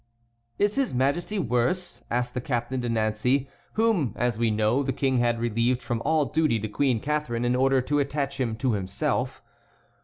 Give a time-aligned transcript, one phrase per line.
[0.57, 5.19] "Is his Majesty worse?" asked the Captain de Nancey, whom, as we know, the King
[5.19, 9.43] had relieved from all duty to Queen Catharine in order to attach him to himself.